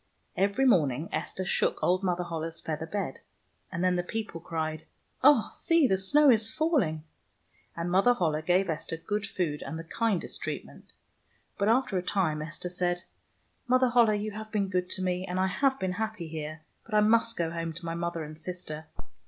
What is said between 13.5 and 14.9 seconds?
Mother Holle, you have been good